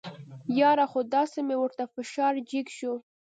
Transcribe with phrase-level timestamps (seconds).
[0.59, 2.93] یاره خو داسې مې ورته فشار جګ شو.